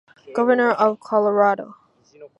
Governor 0.33 0.71
of 0.71 0.99
Colorado. 0.99 1.75